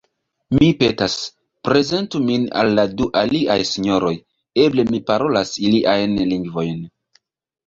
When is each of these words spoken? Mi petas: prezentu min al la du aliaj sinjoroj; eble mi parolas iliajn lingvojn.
Mi 0.59 0.67
petas: 0.77 1.17
prezentu 1.67 2.21
min 2.29 2.47
al 2.61 2.71
la 2.79 2.85
du 3.01 3.09
aliaj 3.21 3.59
sinjoroj; 3.73 4.15
eble 4.65 4.87
mi 4.91 5.03
parolas 5.11 5.53
iliajn 5.69 6.19
lingvojn. 6.33 6.83